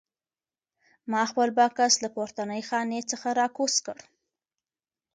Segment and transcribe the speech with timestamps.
[1.11, 3.97] ما خپل بکس له پورتنۍ خانې څخه راکوز کړ.